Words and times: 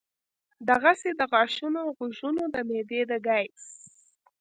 دغسې 0.69 1.09
د 1.19 1.21
غاښونو، 1.31 1.81
غوږونو، 1.95 2.43
د 2.53 2.55
معدې 2.69 3.01
د 3.09 3.11
ګېس، 3.25 3.63